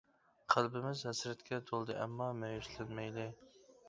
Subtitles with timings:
[0.51, 3.27] قەلبىمىز ھەسرەتكە تولدى ئەمما مەيۈسلەنمەيلى!